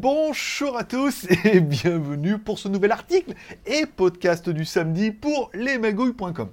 Bonjour 0.00 0.76
à 0.76 0.84
tous 0.84 1.26
et 1.44 1.58
bienvenue 1.58 2.38
pour 2.38 2.60
ce 2.60 2.68
nouvel 2.68 2.92
article 2.92 3.34
et 3.66 3.84
podcast 3.84 4.48
du 4.48 4.64
samedi 4.64 5.10
pour 5.10 5.50
lesmagouilles.com. 5.54 6.50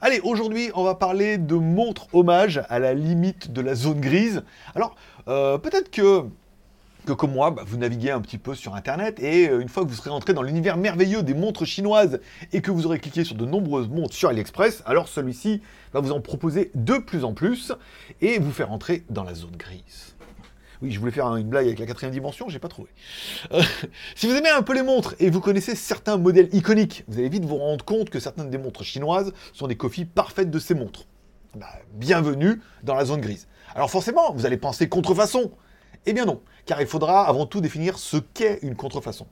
Allez, 0.00 0.18
aujourd'hui, 0.24 0.72
on 0.74 0.82
va 0.82 0.96
parler 0.96 1.38
de 1.38 1.54
montres 1.54 2.08
hommage 2.12 2.60
à 2.68 2.80
la 2.80 2.92
limite 2.92 3.52
de 3.52 3.60
la 3.60 3.76
zone 3.76 4.00
grise. 4.00 4.42
Alors, 4.74 4.96
euh, 5.28 5.58
peut-être 5.58 5.92
que 5.92 6.24
comme 7.16 7.30
moi, 7.30 7.52
bah, 7.52 7.62
vous 7.64 7.76
naviguez 7.76 8.10
un 8.10 8.20
petit 8.20 8.38
peu 8.38 8.56
sur 8.56 8.74
Internet 8.74 9.20
et 9.20 9.48
euh, 9.48 9.60
une 9.60 9.68
fois 9.68 9.84
que 9.84 9.88
vous 9.88 9.94
serez 9.94 10.10
rentré 10.10 10.34
dans 10.34 10.42
l'univers 10.42 10.76
merveilleux 10.76 11.22
des 11.22 11.34
montres 11.34 11.64
chinoises 11.64 12.18
et 12.52 12.62
que 12.62 12.72
vous 12.72 12.86
aurez 12.86 12.98
cliqué 12.98 13.22
sur 13.22 13.36
de 13.36 13.46
nombreuses 13.46 13.90
montres 13.90 14.14
sur 14.14 14.28
AliExpress, 14.28 14.82
alors 14.86 15.06
celui-ci 15.06 15.62
va 15.92 16.00
vous 16.00 16.10
en 16.10 16.20
proposer 16.20 16.72
de 16.74 16.98
plus 16.98 17.22
en 17.22 17.32
plus 17.32 17.70
et 18.20 18.40
vous 18.40 18.50
faire 18.50 18.72
entrer 18.72 19.04
dans 19.08 19.22
la 19.22 19.34
zone 19.34 19.56
grise. 19.56 20.16
Oui, 20.82 20.90
je 20.90 20.98
voulais 20.98 21.12
faire 21.12 21.36
une 21.36 21.48
blague 21.48 21.66
avec 21.66 21.78
la 21.78 21.86
quatrième 21.86 22.12
dimension, 22.12 22.48
j'ai 22.48 22.58
pas 22.58 22.66
trouvé. 22.66 22.90
Euh, 23.52 23.62
si 24.16 24.26
vous 24.26 24.34
aimez 24.34 24.48
un 24.48 24.62
peu 24.62 24.74
les 24.74 24.82
montres 24.82 25.14
et 25.20 25.30
vous 25.30 25.40
connaissez 25.40 25.76
certains 25.76 26.16
modèles 26.16 26.48
iconiques, 26.52 27.04
vous 27.06 27.20
allez 27.20 27.28
vite 27.28 27.44
vous 27.44 27.56
rendre 27.56 27.84
compte 27.84 28.10
que 28.10 28.18
certaines 28.18 28.50
des 28.50 28.58
montres 28.58 28.82
chinoises 28.82 29.32
sont 29.52 29.68
des 29.68 29.76
copies 29.76 30.04
parfaites 30.04 30.50
de 30.50 30.58
ces 30.58 30.74
montres. 30.74 31.06
Bah, 31.54 31.68
bienvenue 31.94 32.60
dans 32.82 32.96
la 32.96 33.04
zone 33.04 33.20
grise. 33.20 33.46
Alors 33.76 33.92
forcément, 33.92 34.32
vous 34.32 34.44
allez 34.44 34.56
penser 34.56 34.88
contrefaçon. 34.88 35.52
Eh 36.04 36.12
bien 36.12 36.24
non, 36.24 36.40
car 36.66 36.80
il 36.80 36.88
faudra 36.88 37.28
avant 37.28 37.46
tout 37.46 37.60
définir 37.60 37.96
ce 37.96 38.16
qu'est 38.16 38.58
une 38.62 38.74
contrefaçon. 38.74 39.28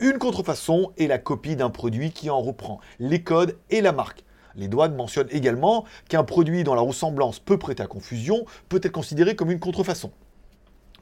Une 0.00 0.18
contrefaçon 0.18 0.90
est 0.98 1.06
la 1.06 1.18
copie 1.18 1.54
d'un 1.54 1.70
produit 1.70 2.10
qui 2.10 2.30
en 2.30 2.40
reprend 2.40 2.80
les 2.98 3.22
codes 3.22 3.56
et 3.70 3.80
la 3.80 3.92
marque. 3.92 4.24
Les 4.56 4.66
douanes 4.66 4.96
mentionnent 4.96 5.28
également 5.30 5.84
qu'un 6.08 6.24
produit 6.24 6.64
dont 6.64 6.74
la 6.74 6.80
ressemblance 6.80 7.38
peut 7.38 7.58
prêter 7.58 7.84
à 7.84 7.86
confusion 7.86 8.44
peut 8.68 8.80
être 8.82 8.90
considéré 8.90 9.36
comme 9.36 9.52
une 9.52 9.60
contrefaçon. 9.60 10.10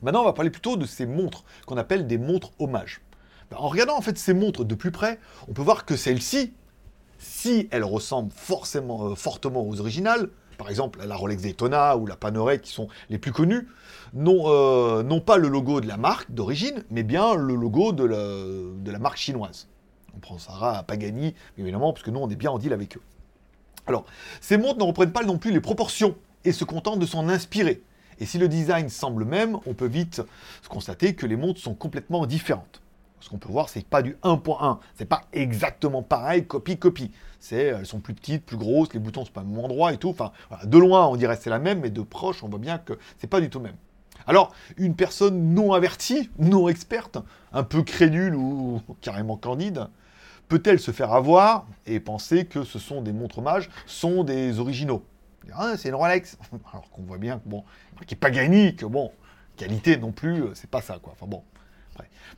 Maintenant, 0.03 0.23
on 0.23 0.27
va 0.27 0.33
parler 0.33 0.51
plutôt 0.51 0.77
de 0.77 0.87
ces 0.87 1.07
montres 1.07 1.45
qu'on 1.67 1.77
appelle 1.77 2.07
des 2.07 2.19
montres 2.19 2.53
hommages. 2.59 3.01
Ben, 3.51 3.57
en 3.59 3.69
regardant 3.69 3.97
en 3.97 4.01
fait 4.01 4.19
ces 4.19 4.35
montres 4.35 4.65
de 4.65 4.75
plus 4.75 4.91
près, 4.91 5.19
on 5.49 5.53
peut 5.53 5.63
voir 5.63 5.85
que 5.85 5.97
celles-ci, 5.97 6.53
si 7.19 7.69
elles 7.71 7.85
ressemblent 7.85 8.33
forcément, 8.33 9.11
euh, 9.11 9.15
fortement 9.15 9.67
aux 9.67 9.81
originales, 9.81 10.29
par 10.59 10.69
exemple 10.69 11.01
la 11.05 11.17
Rolex 11.17 11.43
Daytona 11.43 11.97
ou 11.97 12.07
la 12.07 12.17
Panerai 12.17 12.61
qui 12.61 12.73
sont 12.73 12.89
les 13.11 13.19
plus 13.19 13.33
connues, 13.33 13.69
n'ont 14.13 14.45
euh, 14.47 15.21
pas 15.21 15.37
le 15.39 15.49
logo 15.49 15.81
de 15.81 15.87
la 15.87 15.97
marque 15.97 16.31
d'origine, 16.31 16.85
mais 16.91 17.03
bien 17.03 17.35
le 17.35 17.55
logo 17.55 17.93
de 17.93 18.05
la, 18.05 18.99
marque 18.99 19.19
chinoise. 19.19 19.69
On 20.15 20.21
prend 20.21 20.39
ça 20.39 20.79
à 20.79 20.83
Pagani, 20.83 21.35
évidemment, 21.57 21.93
parce 21.93 22.05
que 22.05 22.11
nous 22.11 22.21
on 22.21 22.29
est 22.29 22.37
bien 22.37 22.51
en 22.51 22.59
deal 22.59 22.73
avec 22.73 22.97
eux. 22.97 23.03
Alors, 23.87 24.05
ces 24.41 24.59
montres 24.59 24.79
ne 24.79 24.85
reprennent 24.85 25.13
pas 25.13 25.25
non 25.25 25.39
plus 25.39 25.51
les 25.51 25.61
proportions 25.61 26.15
et 26.45 26.53
se 26.53 26.65
contentent 26.65 26.99
de 26.99 27.07
s'en 27.07 27.29
inspirer. 27.29 27.83
Et 28.21 28.27
si 28.27 28.39
le 28.39 28.49
design 28.49 28.89
semble 28.89 29.25
même, 29.25 29.59
on 29.67 29.75
peut 29.75 29.87
vite 29.87 30.23
constater 30.69 31.15
que 31.15 31.27
les 31.27 31.37
montres 31.37 31.61
sont 31.61 31.75
complètement 31.75 32.27
différentes. 32.27 32.83
Ce 33.21 33.29
qu'on 33.29 33.39
peut 33.39 33.51
voir, 33.51 33.69
c'est 33.69 33.85
pas 33.85 34.03
du 34.03 34.17
1.1. 34.23 34.79
C'est 34.97 35.05
pas 35.05 35.23
exactement 35.33 36.03
pareil, 36.03 36.47
copie-copie. 36.47 37.11
C'est, 37.41 37.65
elles 37.65 37.87
sont 37.87 38.01
plus 38.01 38.15
petites, 38.15 38.45
plus 38.45 38.57
grosses, 38.57 38.93
les 38.93 39.01
boutons 39.01 39.25
sont 39.25 39.33
pas 39.33 39.41
au 39.41 39.45
même 39.45 39.65
endroit 39.65 39.93
et 39.93 39.99
tout. 39.99 40.11
Enfin, 40.11 40.33
de 40.65 40.79
loin, 40.79 41.07
on 41.07 41.17
dirait 41.17 41.37
que 41.37 41.43
c'est 41.43 41.51
la 41.51 41.59
même, 41.59 41.81
mais 41.81 41.91
de 41.91 42.03
proche, 42.03 42.43
on 42.43 42.49
voit 42.49 42.59
bien 42.59 42.79
que 42.79 42.99
c'est 43.19 43.27
pas 43.27 43.41
du 43.41 43.51
tout 43.51 43.61
même. 43.61 43.77
Alors, 44.27 44.53
une 44.77 44.95
personne 44.95 45.55
non 45.55 45.73
avertie, 45.73 46.31
non 46.39 46.69
experte, 46.69 47.19
un 47.53 47.63
peu 47.63 47.83
crédule 47.83 48.35
ou 48.35 48.83
carrément 49.01 49.37
candide, 49.37 49.89
peut-elle 50.49 50.81
se 50.81 50.91
faire 50.91 51.13
avoir 51.13 51.67
et 51.87 52.01
penser 52.01 52.45
que 52.45 52.65
ce 52.65 52.79
sont 52.79 53.03
des 53.03 53.13
montres 53.13 53.39
hommages, 53.39 53.71
sont 53.87 54.25
des 54.25 54.61
originaux? 54.61 55.03
Ah, 55.55 55.77
c'est 55.77 55.89
une 55.89 55.95
Rolex. 55.95 56.39
Alors 56.73 56.91
qu'on 56.91 57.03
voit 57.03 57.19
bien 57.19 57.39
que, 57.39 57.49
bon, 57.49 57.65
qui 58.07 58.15
n'est 58.15 58.19
pas 58.19 58.31
gagné, 58.31 58.75
que 58.75 58.87
bon, 58.87 59.13
qualité 59.57 59.97
non 59.97 60.13
plus, 60.13 60.43
euh, 60.43 60.55
c'est 60.55 60.71
pas 60.71 60.83
ça, 60.83 60.99
quoi. 61.01 61.13
Enfin 61.13 61.27
bon. 61.27 61.43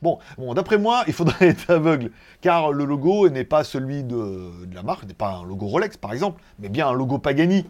Bon, 0.01 0.19
bon 0.37 0.53
d'après 0.53 0.77
moi, 0.77 1.03
il 1.07 1.13
faudrait 1.13 1.47
être 1.49 1.69
aveugle, 1.69 2.11
car 2.41 2.71
le 2.71 2.85
logo 2.85 3.29
n'est 3.29 3.43
pas 3.43 3.63
celui 3.63 4.03
de, 4.03 4.49
la 4.73 4.83
marque, 4.83 5.03
n'est 5.03 5.13
pas 5.13 5.33
un 5.33 5.45
logo 5.45 5.67
Rolex 5.67 5.97
par 5.97 6.13
exemple, 6.13 6.41
mais 6.59 6.69
bien 6.69 6.87
un 6.87 6.93
logo 6.93 7.19
Pagani. 7.19 7.69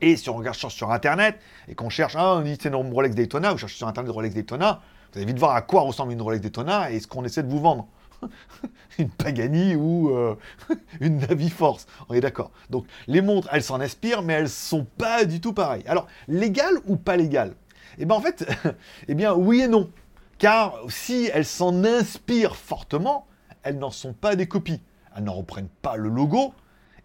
Et 0.00 0.16
si 0.16 0.30
on 0.30 0.36
regarde 0.36 0.56
sur 0.56 0.92
Internet, 0.92 1.38
et 1.66 1.74
qu'on 1.74 1.90
cherche, 1.90 2.14
ah, 2.16 2.42
c'est 2.44 2.68
une 2.68 2.74
Rolex 2.74 3.14
Daytona, 3.14 3.52
vous 3.52 3.58
cherchez 3.58 3.76
sur 3.76 3.88
Internet 3.88 4.12
Rolex 4.12 4.34
Daytona, 4.34 4.80
vous 5.12 5.18
allez 5.18 5.26
vite 5.26 5.38
voir 5.38 5.54
à 5.54 5.62
quoi 5.62 5.82
ressemble 5.82 6.12
une 6.12 6.22
Rolex 6.22 6.40
Daytona 6.40 6.90
et 6.90 7.00
ce 7.00 7.06
qu'on 7.06 7.24
essaie 7.24 7.42
de 7.42 7.50
vous 7.50 7.60
vendre. 7.60 7.88
une 8.98 9.10
Pagani 9.10 9.76
ou 9.76 10.10
euh, 10.10 10.36
une 11.00 11.18
Navi 11.18 11.50
Force. 11.50 11.86
On 12.08 12.14
est 12.14 12.20
d'accord. 12.20 12.50
Donc 12.70 12.86
les 13.06 13.20
montres, 13.20 13.48
elles 13.52 13.62
s'en 13.62 13.80
inspirent, 13.80 14.22
mais 14.22 14.34
elles 14.34 14.48
sont 14.48 14.84
pas 14.84 15.24
du 15.24 15.40
tout 15.40 15.52
pareilles. 15.52 15.84
Alors, 15.86 16.06
légal 16.26 16.74
ou 16.86 16.96
pas 16.96 17.16
légal 17.16 17.54
Eh 17.98 18.04
bien 18.04 18.16
en 18.16 18.20
fait, 18.20 18.48
eh 19.08 19.14
bien 19.14 19.34
oui 19.34 19.62
et 19.62 19.68
non. 19.68 19.90
Car 20.38 20.74
si 20.88 21.30
elles 21.32 21.44
s'en 21.44 21.84
inspirent 21.84 22.56
fortement, 22.56 23.26
elles 23.62 23.78
n'en 23.78 23.90
sont 23.90 24.12
pas 24.12 24.36
des 24.36 24.46
copies. 24.46 24.80
Elles 25.16 25.24
n'en 25.24 25.34
reprennent 25.34 25.70
pas 25.82 25.96
le 25.96 26.08
logo 26.08 26.54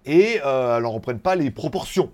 et 0.06 0.40
euh, 0.46 0.78
elles 0.78 0.84
n'en 0.84 0.92
reprennent 0.92 1.20
pas 1.20 1.36
les 1.36 1.50
proportions. 1.50 2.12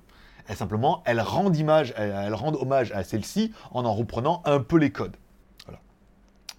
Elles 0.47 0.55
simplement, 0.55 1.03
elles 1.05 1.21
rendent, 1.21 1.57
image, 1.57 1.93
elles 1.95 2.33
rendent 2.33 2.55
hommage 2.55 2.91
à 2.93 3.03
celle-ci 3.03 3.53
en 3.71 3.85
en 3.85 3.93
reprenant 3.93 4.41
un 4.45 4.59
peu 4.59 4.77
les 4.77 4.91
codes. 4.91 5.15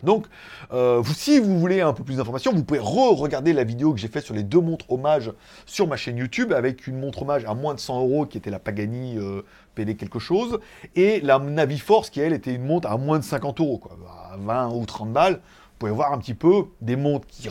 Donc, 0.02 0.26
euh, 0.72 1.02
si 1.14 1.38
vous 1.38 1.58
voulez 1.58 1.80
un 1.80 1.92
peu 1.92 2.04
plus 2.04 2.16
d'informations, 2.16 2.52
vous 2.52 2.64
pouvez 2.64 2.80
re-regarder 2.80 3.52
la 3.52 3.64
vidéo 3.64 3.92
que 3.92 4.00
j'ai 4.00 4.08
faite 4.08 4.24
sur 4.24 4.34
les 4.34 4.42
deux 4.42 4.60
montres 4.60 4.90
hommages 4.90 5.32
sur 5.66 5.86
ma 5.86 5.96
chaîne 5.96 6.16
YouTube, 6.16 6.52
avec 6.52 6.86
une 6.86 6.98
montre 6.98 7.22
hommage 7.22 7.44
à 7.44 7.54
moins 7.54 7.74
de 7.74 7.80
100 7.80 8.00
euros 8.00 8.26
qui 8.26 8.38
était 8.38 8.50
la 8.50 8.58
Pagani 8.58 9.18
euh, 9.18 9.42
PD 9.74 9.96
quelque 9.96 10.18
chose, 10.18 10.58
et 10.96 11.20
la 11.20 11.38
Navi 11.38 11.78
Force 11.78 12.10
qui, 12.10 12.20
elle, 12.20 12.32
était 12.32 12.54
une 12.54 12.64
montre 12.64 12.88
à 12.88 12.96
moins 12.96 13.18
de 13.18 13.24
50 13.24 13.60
euros, 13.60 13.78
quoi, 13.78 13.96
à 14.32 14.36
20 14.36 14.74
ou 14.74 14.84
30 14.86 15.12
balles. 15.12 15.34
Vous 15.34 15.86
pouvez 15.86 15.92
voir 15.92 16.12
un 16.12 16.18
petit 16.18 16.34
peu 16.34 16.64
des 16.82 16.96
montres 16.96 17.26
qui, 17.26 17.48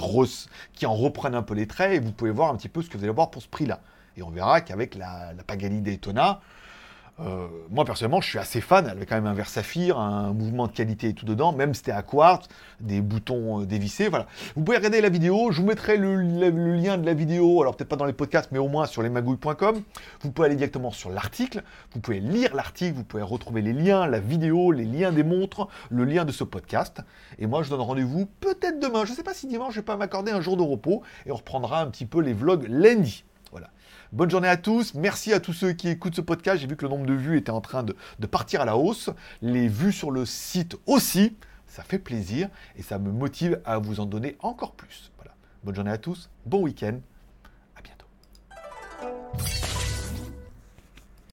qui 0.73 0.85
en 0.85 0.93
reprennent 0.93 1.35
un 1.35 1.41
peu 1.41 1.53
les 1.53 1.67
traits, 1.67 1.93
et 1.93 1.99
vous 1.99 2.11
pouvez 2.11 2.31
voir 2.31 2.49
un 2.49 2.55
petit 2.55 2.69
peu 2.69 2.81
ce 2.81 2.89
que 2.89 2.97
vous 2.97 3.03
allez 3.03 3.13
voir 3.13 3.31
pour 3.31 3.41
ce 3.41 3.47
prix-là. 3.47 3.81
Et 4.17 4.23
on 4.23 4.29
verra 4.29 4.61
qu'avec 4.61 4.95
la, 4.95 5.33
la 5.33 5.43
Pagani 5.43 5.81
Daytona, 5.81 6.41
euh, 7.22 7.47
moi 7.69 7.85
personnellement, 7.85 8.22
je 8.22 8.30
suis 8.30 8.40
assez 8.40 8.62
fan. 8.62 8.85
Elle 8.85 8.91
avait 8.91 9.06
quand 9.06 9.16
même 9.16 9.28
un 9.28 9.34
verre 9.34 9.50
saphir, 9.50 10.00
un 10.00 10.34
mouvement 10.34 10.68
de 10.68 10.72
qualité 10.72 11.09
et 11.09 11.13
tout 11.13 11.25
dedans, 11.25 11.52
même 11.52 11.74
c'était 11.74 11.91
à 11.91 12.02
quartz, 12.02 12.47
des 12.80 13.02
boutons 13.02 13.62
euh, 13.62 13.66
dévissés. 13.66 14.09
Voilà. 14.09 14.28
Vous 14.56 14.63
pouvez 14.63 14.78
regarder 14.78 15.02
la 15.02 15.09
vidéo. 15.09 15.52
Je 15.52 15.62
vous 15.62 15.68
mettrai 15.68 15.97
le, 15.97 16.16
lien 16.16 16.97
de 16.97 17.06
la 17.06 17.13
vidéo, 17.13 17.62
alors 17.62 17.75
peut-être 17.75 17.90
pas 17.90 17.96
dans 17.96 18.06
les 18.06 18.13
podcasts, 18.13 18.52
mais 18.52 18.59
au 18.59 18.68
moins 18.68 18.85
sur 18.85 19.02
lesmagouilles.com. 19.02 19.81
Vous 20.22 20.31
pouvez 20.31 20.46
aller 20.47 20.56
directement 20.56 20.91
sur 20.91 21.09
l'article. 21.09 21.63
Vous 21.94 22.00
pouvez 22.00 22.19
lire 22.19 22.56
l'article. 22.56 22.96
Vous 22.96 23.03
pouvez 23.03 23.24
retrouver 23.24 23.62
les 23.62 23.74
liens, 23.74 24.08
la 24.08 24.19
vidéo, 24.19 24.72
les 24.72 24.85
liens 24.85 25.12
des 25.12 25.24
montres, 25.24 25.68
le 25.90 26.06
lien 26.06 26.25
de 26.25 26.31
ce 26.31 26.44
podcast. 26.44 27.02
Et 27.38 27.47
moi, 27.47 27.63
je 27.63 27.69
donne 27.69 27.81
rendez-vous 27.81 28.28
peut-être 28.40 28.79
demain. 28.79 29.06
Je 29.06 29.12
ne 29.12 29.16
sais 29.16 29.24
pas 29.24 29.34
si 29.34 29.47
dimanche, 29.47 29.74
je 29.74 29.79
vais 29.79 29.85
pas 29.85 29.97
m'accorder 29.97 30.31
un 30.31 30.41
jour 30.41 30.56
de 30.58 30.63
repos 30.63 31.03
et 31.25 31.31
on 31.31 31.35
reprendra 31.35 31.81
un 31.81 31.88
petit 31.88 32.06
peu 32.06 32.22
les 32.22 32.34
vlogs 32.34 32.66
lundi. 32.69 33.24
Voilà. 33.51 33.69
Bonne 34.11 34.29
journée 34.29 34.47
à 34.47 34.57
tous. 34.57 34.93
Merci 34.93 35.33
à 35.33 35.39
tous 35.39 35.53
ceux 35.53 35.73
qui 35.73 35.89
écoutent 35.89 36.15
ce 36.15 36.21
podcast. 36.21 36.59
J'ai 36.61 36.67
vu 36.67 36.75
que 36.75 36.85
le 36.85 36.89
nombre 36.89 37.05
de 37.05 37.13
vues 37.13 37.37
était 37.37 37.51
en 37.51 37.61
train 37.61 37.83
de, 37.83 37.95
partir 38.27 38.61
à 38.61 38.65
la 38.65 38.77
hausse. 38.77 39.09
Les 39.41 39.67
vues 39.67 39.91
sur 39.91 40.11
le 40.11 40.25
site 40.25 40.77
aussi. 40.85 41.35
Ça 41.67 41.83
fait 41.83 41.99
plaisir 41.99 42.49
et 42.75 42.81
ça 42.81 42.97
me 42.97 43.11
motive 43.11 43.61
à 43.65 43.77
vous 43.77 43.99
en 43.99 44.05
donner 44.05 44.35
encore 44.39 44.73
plus. 44.73 45.11
Voilà. 45.17 45.35
Bonne 45.63 45.75
journée 45.75 45.91
à 45.91 45.97
tous. 45.97 46.29
Bon 46.45 46.61
week-end. 46.61 46.99